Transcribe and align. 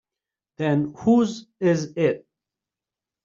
Then 0.57 0.95
whose 0.97 1.45
is 1.59 1.93
it? 1.95 2.25